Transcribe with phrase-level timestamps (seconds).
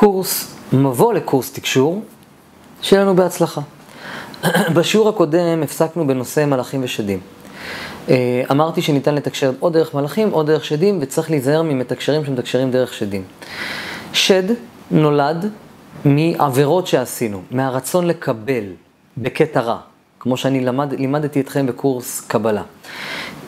[0.00, 2.02] קורס, מבוא לקורס תקשור,
[2.82, 3.60] שיהיה לנו בהצלחה.
[4.74, 7.20] בשיעור הקודם הפסקנו בנושא מלאכים ושדים.
[8.08, 12.94] אה, אמרתי שניתן לתקשר או דרך מלאכים או דרך שדים, וצריך להיזהר ממתקשרים שמתקשרים דרך
[12.94, 13.22] שדים.
[14.12, 14.42] שד
[14.90, 15.50] נולד
[16.04, 18.64] מעבירות שעשינו, מהרצון לקבל
[19.18, 19.78] בקטע רע,
[20.20, 22.62] כמו שאני למד, לימדתי אתכם בקורס קבלה.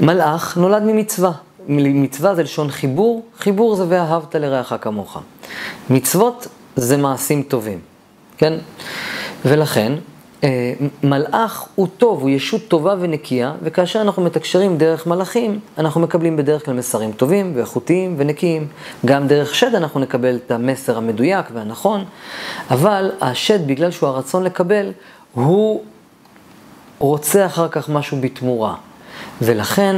[0.00, 1.32] מלאך נולד ממצווה.
[1.68, 5.18] מצווה זה לשון חיבור, חיבור זה ואהבת לרעך כמוך.
[5.90, 7.78] מצוות זה מעשים טובים,
[8.38, 8.52] כן?
[9.44, 9.92] ולכן,
[10.44, 16.36] אה, מלאך הוא טוב, הוא ישות טובה ונקייה, וכאשר אנחנו מתקשרים דרך מלאכים, אנחנו מקבלים
[16.36, 18.66] בדרך כלל מסרים טובים ואיכותיים ונקיים.
[19.06, 22.04] גם דרך שד אנחנו נקבל את המסר המדויק והנכון,
[22.70, 24.92] אבל השד, בגלל שהוא הרצון לקבל,
[25.34, 25.82] הוא
[26.98, 28.74] רוצה אחר כך משהו בתמורה.
[29.42, 29.96] ולכן,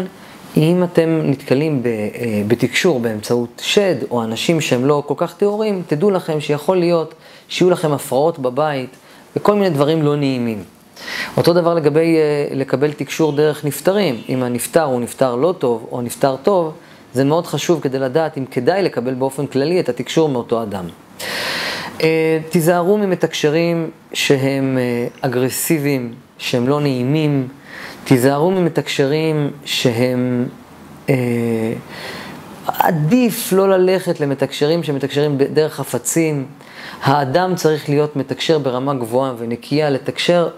[0.57, 6.11] אם אתם נתקלים אה, בתקשור באמצעות שד, או אנשים שהם לא כל כך טהורים, תדעו
[6.11, 7.15] לכם שיכול להיות
[7.49, 8.91] שיהיו לכם הפרעות בבית
[9.37, 10.65] וכל מיני דברים לא נעימים.
[11.37, 14.21] אותו דבר לגבי אה, לקבל תקשור דרך נפטרים.
[14.29, 16.73] אם הנפטר הוא נפטר לא טוב או נפטר טוב,
[17.15, 20.85] זה מאוד חשוב כדי לדעת אם כדאי לקבל באופן כללי את התקשור מאותו אדם.
[22.03, 24.79] אה, תיזהרו ממתקשרים שהם
[25.21, 27.49] אגרסיביים, שהם לא נעימים.
[28.05, 30.47] תיזהרו ממתקשרים שהם...
[31.11, 31.73] אה,
[32.67, 36.47] עדיף לא ללכת למתקשרים שמתקשרים דרך חפצים.
[37.03, 40.49] האדם צריך להיות מתקשר ברמה גבוהה ונקייה, לתקשר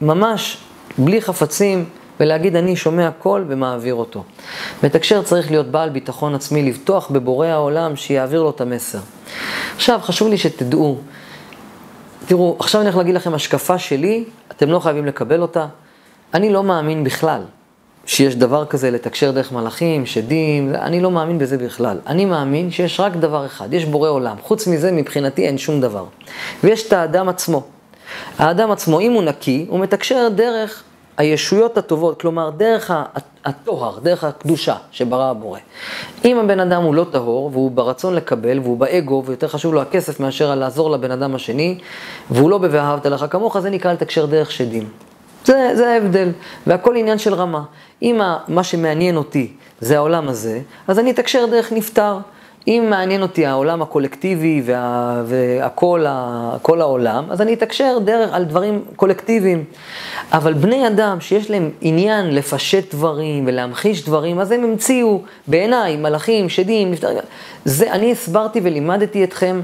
[0.00, 0.58] ממש
[0.98, 1.84] בלי חפצים
[2.20, 4.24] ולהגיד אני שומע קול ומעביר אותו.
[4.82, 8.98] מתקשר צריך להיות בעל ביטחון עצמי, לבטוח בבורא העולם שיעביר לו את המסר.
[9.76, 10.98] עכשיו, חשוב לי שתדעו,
[12.26, 15.66] תראו, עכשיו אני הולך להגיד לכם השקפה שלי, אתם לא חייבים לקבל אותה.
[16.34, 17.42] אני לא מאמין בכלל
[18.06, 21.98] שיש דבר כזה לתקשר דרך מלאכים, שדים, אני לא מאמין בזה בכלל.
[22.06, 24.36] אני מאמין שיש רק דבר אחד, יש בורא עולם.
[24.42, 26.04] חוץ מזה, מבחינתי אין שום דבר.
[26.64, 27.62] ויש את האדם עצמו.
[28.38, 30.82] האדם עצמו, אם הוא נקי, הוא מתקשר דרך
[31.16, 32.90] הישויות הטובות, כלומר, דרך
[33.44, 35.58] הטוהר, דרך הקדושה שברא הבורא.
[36.24, 40.20] אם הבן אדם הוא לא טהור, והוא ברצון לקבל, והוא באגו, ויותר חשוב לו הכסף
[40.20, 41.78] מאשר לעזור לבן אדם השני,
[42.30, 44.88] והוא לא ב"ואהבת לך כמוך", זה נקרא לתקשר דרך שדים.
[45.44, 46.28] זה, זה ההבדל,
[46.66, 47.62] והכל עניין של רמה.
[48.02, 52.18] אם מה שמעניין אותי זה העולם הזה, אז אני אתקשר דרך נפטר.
[52.68, 59.64] אם מעניין אותי העולם הקולקטיבי וה, והכל העולם, אז אני אתקשר דרך על דברים קולקטיביים.
[60.32, 66.48] אבל בני אדם שיש להם עניין לפשט דברים ולהמחיש דברים, אז הם המציאו, בעיניי, מלאכים,
[66.48, 67.18] שדים, נפטרים.
[67.64, 69.60] זה, אני הסברתי ולימדתי אתכם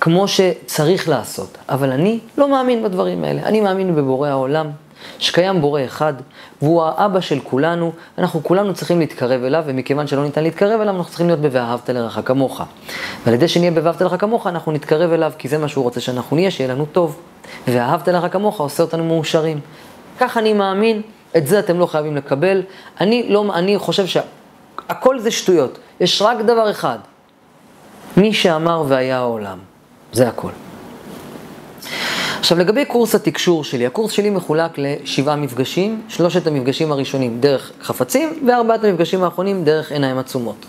[0.00, 3.42] כמו שצריך לעשות, אבל אני לא מאמין בדברים האלה.
[3.42, 4.70] אני מאמין בבורא העולם.
[5.18, 6.14] שקיים בורא אחד,
[6.62, 11.10] והוא האבא של כולנו, אנחנו כולנו צריכים להתקרב אליו, ומכיוון שלא ניתן להתקרב אליו, אנחנו
[11.10, 12.62] צריכים להיות ב"ואהבת לרעך כמוך".
[13.26, 16.36] ועל ידי שנהיה ב"ואהבת לרעך כמוך", אנחנו נתקרב אליו, כי זה מה שהוא רוצה שאנחנו
[16.36, 17.16] נהיה, שיהיה לנו טוב.
[17.68, 19.60] ו"ואהבת לרעך כמוך" עושה אותנו מאושרים.
[20.20, 21.02] כך אני מאמין,
[21.36, 22.62] את זה אתם לא חייבים לקבל.
[23.00, 26.98] אני, לא, אני חושב שהכל זה שטויות, יש רק דבר אחד,
[28.16, 29.58] מי שאמר והיה העולם,
[30.12, 30.63] זה הכל.
[32.44, 38.28] עכשיו לגבי קורס התקשור שלי, הקורס שלי מחולק לשבעה מפגשים, שלושת המפגשים הראשונים דרך חפצים
[38.46, 40.66] וארבעת המפגשים האחרונים דרך עיניים עצומות.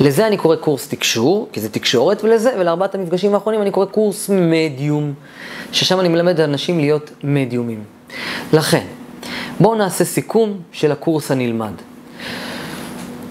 [0.00, 4.30] לזה אני קורא קורס תקשור, כי זה תקשורת, ולזה, ולארבעת המפגשים האחרונים אני קורא קורס
[4.32, 5.14] מדיום,
[5.72, 7.84] ששם אני מלמד אנשים להיות מדיומים.
[8.52, 8.84] לכן,
[9.60, 11.72] בואו נעשה סיכום של הקורס הנלמד.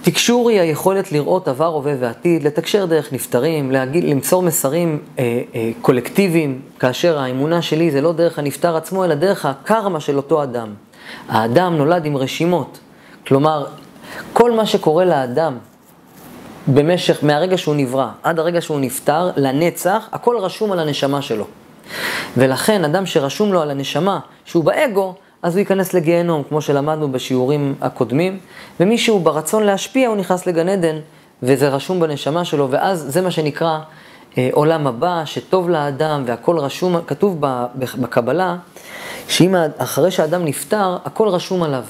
[0.07, 5.71] תקשור היא היכולת לראות עבר, הווה ועתיד, לתקשר דרך נפטרים, להגיד, למסור מסרים אה, אה,
[5.81, 10.73] קולקטיביים, כאשר האמונה שלי זה לא דרך הנפטר עצמו, אלא דרך הקרמה של אותו אדם.
[11.29, 12.79] האדם נולד עם רשימות,
[13.27, 13.65] כלומר,
[14.33, 15.57] כל מה שקורה לאדם
[16.67, 21.45] במשך, מהרגע שהוא נברא עד הרגע שהוא נפטר, לנצח, הכל רשום על הנשמה שלו.
[22.37, 27.75] ולכן אדם שרשום לו על הנשמה, שהוא באגו, אז הוא ייכנס לגיהנום, כמו שלמדנו בשיעורים
[27.81, 28.39] הקודמים,
[28.79, 30.95] ומי שהוא ברצון להשפיע, הוא נכנס לגן עדן,
[31.43, 33.79] וזה רשום בנשמה שלו, ואז זה מה שנקרא
[34.37, 37.37] אה, עולם הבא, שטוב לאדם, והכל רשום, כתוב
[37.75, 38.55] בקבלה,
[39.27, 41.83] שאם אחרי שהאדם נפטר, הכל רשום עליו.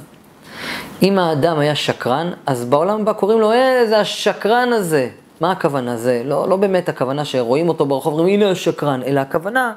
[1.04, 5.10] אם האדם היה שקרן, אז בעולם הבא קוראים לו, אה, זה השקרן הזה.
[5.42, 5.98] מה הכוונה?
[5.98, 9.74] זה לא, לא באמת הכוונה שרואים אותו ברחוב, אומרים, הנה השקרן, אלא הכוונה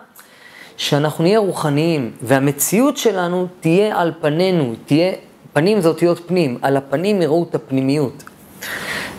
[0.81, 5.13] שאנחנו נהיה רוחניים, והמציאות שלנו תהיה על פנינו, תהיה,
[5.53, 8.25] פנים זה אותיות פנים, על הפנים יראו את הפנימיות.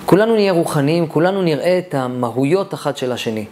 [0.05, 3.45] כולנו נהיה רוחניים, כולנו נראה את המהויות אחת של השני.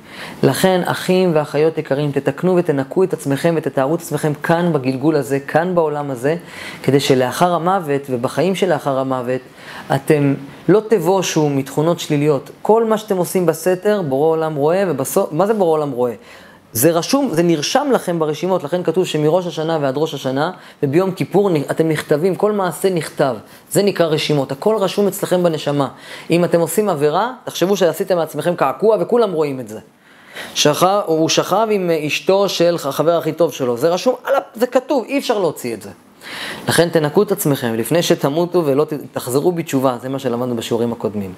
[0.43, 5.75] לכן, אחים ואחיות יקרים, תתקנו ותנקו את עצמכם ותתארו את עצמכם כאן בגלגול הזה, כאן
[5.75, 6.35] בעולם הזה,
[6.83, 9.41] כדי שלאחר המוות ובחיים שלאחר המוות,
[9.95, 10.33] אתם
[10.69, 12.49] לא תבושו מתכונות שליליות.
[12.61, 16.13] כל מה שאתם עושים בסתר, בורא עולם רואה, ובסוף, מה זה בורא עולם רואה?
[16.73, 20.51] זה רשום, זה נרשם לכם ברשימות, לכן כתוב שמראש השנה ועד ראש השנה,
[20.83, 23.35] וביום כיפור אתם נכתבים, כל מעשה נכתב.
[23.71, 25.87] זה נקרא רשימות, הכל רשום אצלכם בנשמה.
[26.29, 29.79] אם אתם עושים עבירה, תחשבו שעשיתם לעצמכם קעקוע וכולם רואים את זה.
[30.55, 34.15] שכב, הוא שכב עם אשתו של החבר הכי טוב שלו, זה רשום,
[34.53, 35.89] זה כתוב, אי אפשר להוציא את זה.
[36.67, 41.33] לכן תנקו את עצמכם לפני שתמותו ולא תחזרו בתשובה, זה מה שלמדנו בשיעורים הקודמים.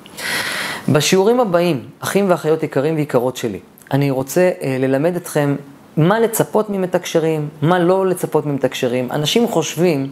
[0.90, 3.60] בשיעורים הבאים, אחים ואחיות יקרים ויקרות שלי,
[3.92, 5.56] אני רוצה אה, ללמד אתכם
[5.98, 9.12] מה לצפות ממתקשרים, מה לא לצפות ממתקשרים.
[9.12, 10.12] אנשים חושבים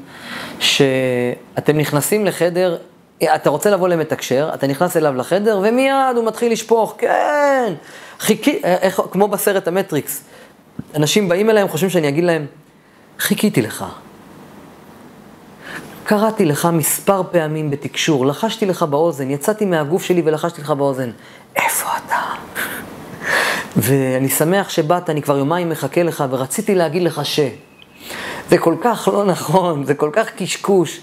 [0.60, 2.78] שאתם נכנסים לחדר,
[3.24, 7.74] אתה רוצה לבוא למתקשר, אתה נכנס אליו לחדר ומיד הוא מתחיל לשפוך, כן,
[8.20, 10.24] חיכי, אה, איך, כמו בסרט המטריקס.
[10.96, 12.46] אנשים באים אליהם, חושבים שאני אגיד להם,
[13.20, 13.86] חיכיתי לך.
[16.04, 21.10] קראתי לך מספר פעמים בתקשור, לחשתי לך באוזן, יצאתי מהגוף שלי ולחשתי לך באוזן.
[21.56, 22.20] איפה אתה?
[23.77, 27.39] ואני שמח שבאת, אני כבר יומיים מחכה לך, ורציתי להגיד לך ש...
[28.50, 31.00] זה כל כך לא נכון, זה כל כך קשקוש.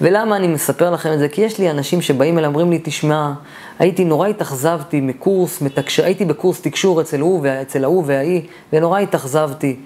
[0.00, 1.28] ולמה אני מספר לכם את זה?
[1.28, 3.32] כי יש לי אנשים שבאים אליי, אומרים לי, תשמע,
[3.78, 8.42] הייתי, נורא התאכזבתי מקורס, מתקשר, הייתי בקורס תקשור אצל הוא ואצל ההוא וההיא,
[8.72, 9.76] ונורא התאכזבתי.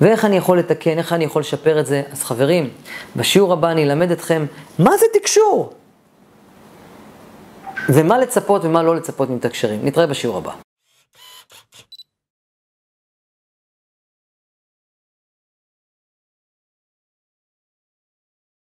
[0.00, 2.02] ואיך אני יכול לתקן, איך אני יכול לשפר את זה?
[2.12, 2.68] אז חברים,
[3.16, 4.46] בשיעור הבא אני אלמד אתכם
[4.78, 5.72] מה זה תקשור,
[7.88, 9.80] ומה לצפות ומה לא לצפות מתקשרים.
[9.82, 10.63] נתראה בשיעור הבא.